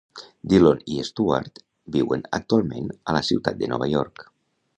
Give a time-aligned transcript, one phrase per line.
[0.53, 1.61] Dillon i Stuart
[1.97, 4.27] viuen actualment a la ciutat de Nova York.